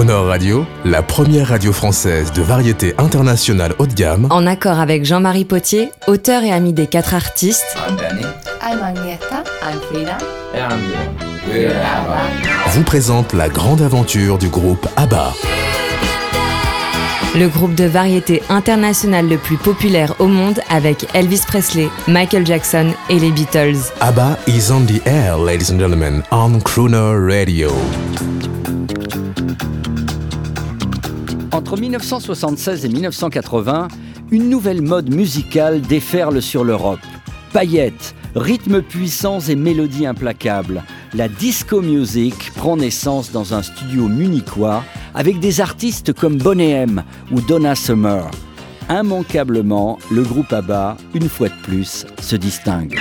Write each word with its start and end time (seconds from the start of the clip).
Crooner 0.00 0.14
Radio, 0.14 0.64
la 0.86 1.02
première 1.02 1.48
radio 1.48 1.74
française 1.74 2.32
de 2.32 2.40
variété 2.40 2.94
internationale 2.96 3.74
haut 3.78 3.86
de 3.86 3.92
gamme, 3.92 4.28
En 4.30 4.46
accord 4.46 4.80
avec 4.80 5.04
Jean-Marie 5.04 5.44
Potier, 5.44 5.92
auteur 6.06 6.42
et 6.42 6.50
ami 6.50 6.72
des 6.72 6.86
quatre 6.86 7.12
artistes, 7.12 7.76
I'm 7.86 7.96
Danny. 7.96 8.22
I'm 8.62 8.82
Agneta. 8.82 9.44
I'm 9.62 9.78
Frida. 9.90 10.16
And 10.54 10.72
I'm 10.72 10.80
Dylan. 10.80 11.10
We're 11.52 11.76
ABBA. 11.76 12.70
vous 12.70 12.82
présente 12.82 13.34
la 13.34 13.50
grande 13.50 13.82
aventure 13.82 14.38
du 14.38 14.48
groupe 14.48 14.88
ABBA. 14.96 15.34
le 17.36 17.48
groupe 17.48 17.74
de 17.74 17.84
variété 17.84 18.42
internationale 18.48 19.28
le 19.28 19.36
plus 19.36 19.58
populaire 19.58 20.14
au 20.18 20.28
monde 20.28 20.60
avec 20.70 21.08
Elvis 21.12 21.42
Presley, 21.46 21.90
Michael 22.08 22.46
Jackson 22.46 22.94
et 23.10 23.18
les 23.18 23.32
Beatles. 23.32 23.76
ABBA 24.00 24.38
is 24.46 24.72
on 24.72 24.86
the 24.86 25.06
air, 25.06 25.36
ladies 25.36 25.70
and 25.70 25.78
gentlemen, 25.78 26.22
on 26.30 26.58
Crooner 26.60 27.18
Radio. 27.18 27.70
Entre 31.60 31.76
1976 31.76 32.86
et 32.86 32.88
1980, 32.88 33.88
une 34.30 34.48
nouvelle 34.48 34.80
mode 34.80 35.14
musicale 35.14 35.82
déferle 35.82 36.40
sur 36.40 36.64
l'Europe. 36.64 37.04
Paillettes, 37.52 38.14
rythmes 38.34 38.80
puissants 38.80 39.40
et 39.40 39.56
mélodies 39.56 40.06
implacables. 40.06 40.82
La 41.12 41.28
disco 41.28 41.82
music 41.82 42.50
prend 42.56 42.78
naissance 42.78 43.30
dans 43.30 43.52
un 43.52 43.60
studio 43.60 44.08
munichois 44.08 44.82
avec 45.14 45.38
des 45.38 45.60
artistes 45.60 46.14
comme 46.14 46.38
Boney 46.38 46.70
M 46.70 47.04
ou 47.30 47.42
Donna 47.42 47.74
Summer. 47.74 48.30
Immanquablement, 48.88 49.98
le 50.10 50.22
groupe 50.22 50.54
ABBA, 50.54 50.96
une 51.12 51.28
fois 51.28 51.50
de 51.50 51.62
plus, 51.62 52.06
se 52.22 52.36
distingue. 52.36 52.98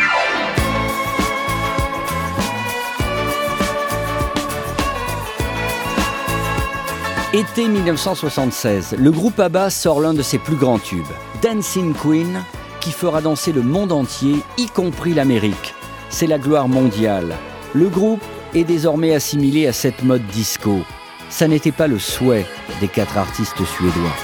Été 7.39 7.69
1976, 7.69 8.95
le 8.99 9.11
groupe 9.11 9.39
ABBA 9.39 9.69
sort 9.69 10.01
l'un 10.01 10.13
de 10.13 10.21
ses 10.21 10.39
plus 10.39 10.57
grands 10.57 10.77
tubes, 10.77 11.07
Dancing 11.41 11.93
Queen, 11.93 12.43
qui 12.81 12.91
fera 12.91 13.21
danser 13.21 13.53
le 13.53 13.61
monde 13.61 13.93
entier, 13.93 14.39
y 14.57 14.65
compris 14.65 15.13
l'Amérique. 15.13 15.73
C'est 16.09 16.27
la 16.27 16.37
gloire 16.37 16.67
mondiale. 16.67 17.33
Le 17.73 17.87
groupe 17.87 18.21
est 18.53 18.65
désormais 18.65 19.13
assimilé 19.13 19.67
à 19.67 19.71
cette 19.71 20.03
mode 20.03 20.27
disco. 20.27 20.79
Ça 21.29 21.47
n'était 21.47 21.71
pas 21.71 21.87
le 21.87 21.97
souhait 21.97 22.45
des 22.81 22.89
quatre 22.89 23.17
artistes 23.17 23.63
suédois. 23.63 24.17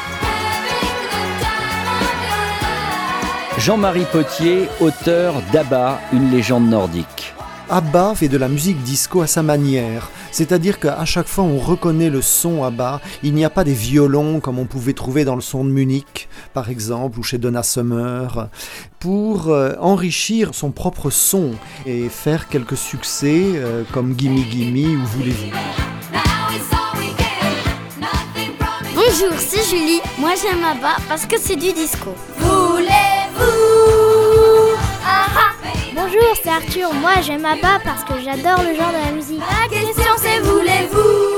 Jean-Marie 3.59 4.07
Potier, 4.11 4.67
auteur 4.81 5.35
d'ABBA, 5.53 6.01
une 6.11 6.31
légende 6.31 6.67
nordique. 6.67 7.33
ABBA 7.69 8.15
fait 8.15 8.27
de 8.27 8.37
la 8.37 8.49
musique 8.49 8.83
disco 8.83 9.21
à 9.21 9.27
sa 9.27 9.41
manière, 9.41 10.11
c'est-à-dire 10.35 10.81
qu'à 10.81 11.05
chaque 11.05 11.29
fois 11.29 11.45
on 11.45 11.57
reconnaît 11.57 12.09
le 12.09 12.21
son 12.21 12.65
ABBA, 12.65 12.99
il 13.23 13.33
n'y 13.35 13.45
a 13.45 13.49
pas 13.49 13.63
des 13.63 13.73
violons 13.73 14.41
comme 14.41 14.59
on 14.59 14.65
pouvait 14.65 14.91
trouver 14.91 15.23
dans 15.23 15.35
le 15.35 15.41
son 15.41 15.63
de 15.63 15.69
Munich 15.69 16.27
par 16.53 16.69
exemple 16.69 17.17
ou 17.19 17.23
chez 17.23 17.37
Donna 17.37 17.63
Summer, 17.63 18.49
pour 18.99 19.47
euh, 19.47 19.75
enrichir 19.79 20.53
son 20.53 20.71
propre 20.71 21.09
son 21.09 21.51
et 21.85 22.09
faire 22.09 22.49
quelques 22.49 22.75
succès 22.75 23.43
euh, 23.55 23.83
comme 23.93 24.13
Gimme 24.17 24.43
Gimme 24.51 25.01
ou 25.01 25.05
Voulez-vous. 25.05 25.51
Bonjour, 28.93 29.39
c'est 29.39 29.63
Julie. 29.69 30.01
Moi 30.19 30.31
j'aime 30.41 30.65
ABBA 30.65 30.97
parce 31.07 31.25
que 31.25 31.39
c'est 31.39 31.55
du 31.55 31.71
disco. 31.71 32.13
Arthur. 36.55 36.93
Moi 36.93 37.21
j'aime 37.21 37.43
ABBA 37.43 37.79
parce 37.83 38.05
que 38.05 38.13
j'adore 38.23 38.63
le 38.63 38.75
genre 38.75 38.91
de 38.91 39.05
la 39.05 39.11
musique. 39.11 39.39
La 39.39 39.67
question 39.67 40.11
c'est 40.17 40.39
voulez-vous 40.39 41.35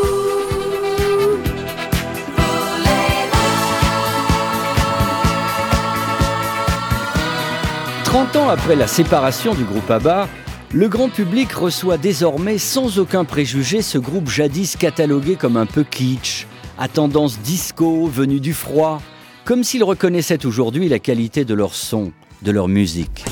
30 8.04 8.36
ans 8.36 8.50
après 8.50 8.76
la 8.76 8.86
séparation 8.86 9.56
du 9.56 9.64
groupe 9.64 9.90
ABBA, 9.90 10.28
le 10.72 10.88
grand 10.88 11.10
public 11.10 11.52
reçoit 11.52 11.98
désormais 11.98 12.60
sans 12.60 13.00
aucun 13.00 13.26
préjugé 13.26 13.82
ce 13.82 13.98
groupe 13.98 14.30
jadis 14.30 14.76
catalogué 14.76 15.36
comme 15.36 15.58
un 15.58 15.66
peu 15.66 15.84
kitsch, 15.84 16.46
à 16.78 16.88
tendance 16.88 17.40
disco, 17.40 18.06
venu 18.06 18.40
du 18.40 18.54
froid, 18.54 19.02
comme 19.46 19.64
s'ils 19.64 19.84
reconnaissaient 19.84 20.46
aujourd'hui 20.46 20.88
la 20.90 21.00
qualité 21.00 21.44
de 21.44 21.54
leur 21.54 21.74
son, 21.74 22.12
de 22.44 22.52
leur 22.52 22.68
musique. 22.68 23.26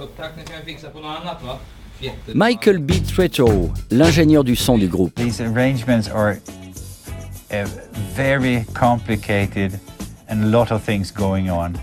Upptaktningen 0.00 0.46
kan 0.52 0.56
vi 0.64 0.72
fixa 0.72 0.90
på 0.90 1.00
något 1.00 1.18
annat 1.20 1.42
va? 1.44 1.58
Jätte- 2.00 2.34
Michael 2.34 2.78
B. 2.78 2.92
Tretto, 3.16 3.70
l'ingénieur 3.90 4.42
du 4.44 4.56
son 4.56 4.78
du 4.78 4.88
groupe. 4.88 5.14
These 5.22 5.40
arrangements 5.44 6.08
are 6.08 6.36
very 8.16 8.64
complicated 8.74 9.78
and 10.28 10.42
a 10.44 10.46
lot 10.46 10.70
of 10.72 10.84
things 10.84 11.10
going 11.12 11.50
on. 11.50 11.78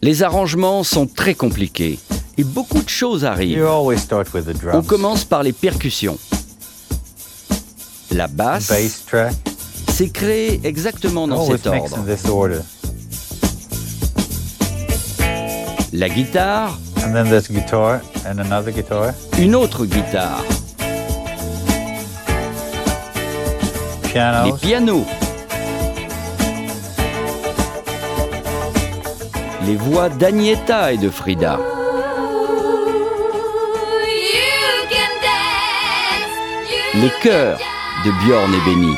Les 0.00 0.22
arrangements 0.22 0.84
sont 0.88 1.06
très 1.14 1.34
compliqués 1.34 1.98
et 2.36 2.44
beaucoup 2.44 2.82
de 2.82 2.88
choses 2.88 3.22
You 3.22 3.28
arrivent. 3.28 3.66
always 3.66 3.98
start 4.00 4.32
with 4.34 4.44
the 4.46 4.54
drums. 4.60 4.76
On 4.76 4.82
commence 4.82 5.24
par 5.24 5.42
les 5.42 5.52
percussions. 5.52 6.18
La 8.10 8.26
basse 8.26 8.68
bass 8.68 9.04
track. 9.06 9.34
s'est 9.88 10.10
créée 10.10 10.60
exactement 10.64 11.26
dans 11.28 11.46
cet 11.46 11.66
ordre. 11.66 11.96
in 11.98 12.04
this 12.04 12.26
order. 12.28 12.60
La 15.92 16.08
guitare, 16.08 16.78
And 17.04 17.14
then 17.14 17.28
there's 17.28 17.48
guitar 17.48 18.00
and 18.26 18.38
another 18.38 18.70
guitar, 18.70 19.12
une 19.38 19.56
autre 19.56 19.84
guitare, 19.86 20.42
les 24.04 24.10
pianos, 24.12 24.58
pianos, 24.60 25.04
les 29.66 29.76
voix 29.76 30.08
d'Agneta 30.08 30.92
et 30.92 30.96
de 30.98 31.10
Frida, 31.10 31.58
dance 35.22 36.32
les 36.94 37.10
chœurs 37.20 37.58
de 38.04 38.10
Bjorn 38.24 38.52
et 38.54 38.60
Benny. 38.70 38.96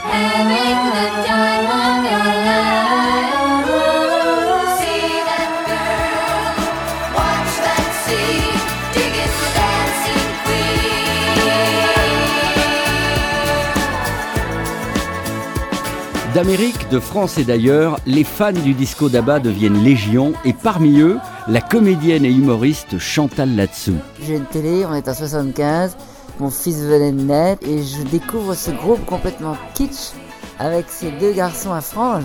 D'Amérique, 16.35 16.89
de 16.91 16.99
France 16.99 17.39
et 17.39 17.45
d'ailleurs, 17.45 17.97
les 18.07 18.25
fans 18.25 18.51
du 18.51 18.75
disco 18.75 19.09
d'Abba 19.09 19.39
deviennent 19.39 19.85
légion 19.85 20.33
et 20.45 20.53
parmi 20.53 20.99
eux, 20.99 21.19
la 21.47 21.61
comédienne 21.61 22.25
et 22.25 22.31
humoriste 22.31 22.99
Chantal 22.99 23.55
Latsou. 23.55 23.95
J'ai 24.21 24.39
une 24.39 24.45
télé, 24.47 24.85
on 24.85 24.95
est 24.95 25.09
en 25.09 25.15
75, 25.15 25.97
mon 26.41 26.51
fils 26.51 26.79
venait 26.79 27.13
de 27.13 27.21
naître 27.21 27.65
et 27.69 27.85
je 27.85 28.03
découvre 28.03 28.55
ce 28.55 28.73
groupe 28.73 29.07
complètement 29.07 29.57
kitsch 29.75 30.11
avec 30.59 30.87
ces 30.89 31.13
deux 31.13 31.35
garçons 31.35 31.73
à 31.73 31.81
franges, 31.81 32.25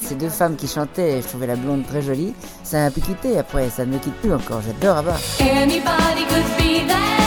ces 0.00 0.14
deux 0.14 0.28
femmes 0.28 0.54
qui 0.54 0.68
chantaient, 0.68 1.18
et 1.18 1.22
je 1.22 1.26
trouvais 1.26 1.48
la 1.48 1.56
blonde 1.56 1.84
très 1.84 2.00
jolie. 2.00 2.34
Ça 2.62 2.78
m'a 2.78 2.84
un 2.84 2.90
peu 2.92 3.00
quitté 3.00 3.38
après, 3.38 3.70
ça 3.70 3.84
ne 3.84 3.92
me 3.92 3.98
quitte 3.98 4.14
plus 4.20 4.32
encore, 4.32 4.60
j'adore 4.64 4.98
Abba. 4.98 5.16
Anybody 5.40 6.24
could 6.28 6.44
be 6.58 7.17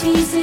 teasing. 0.00 0.39